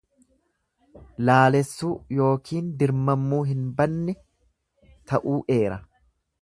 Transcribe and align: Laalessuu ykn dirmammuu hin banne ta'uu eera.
Laalessuu 1.29 1.91
ykn 2.31 2.73
dirmammuu 2.81 3.43
hin 3.51 3.61
banne 3.83 4.19
ta'uu 5.13 5.39
eera. 5.59 5.81